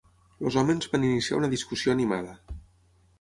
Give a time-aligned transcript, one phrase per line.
[0.45, 2.33] Els homes van iniciar una discussió animada.